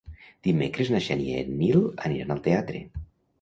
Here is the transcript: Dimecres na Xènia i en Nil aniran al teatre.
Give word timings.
Dimecres 0.45 0.89
na 0.93 1.01
Xènia 1.07 1.35
i 1.35 1.43
en 1.49 1.51
Nil 1.59 1.77
aniran 2.09 2.35
al 2.37 2.43
teatre. 2.49 2.83